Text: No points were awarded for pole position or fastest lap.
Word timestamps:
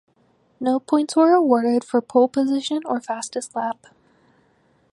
No 0.59 0.79
points 0.79 1.15
were 1.15 1.35
awarded 1.35 1.83
for 1.83 2.01
pole 2.01 2.27
position 2.27 2.81
or 2.87 2.99
fastest 2.99 3.55
lap. 3.55 3.85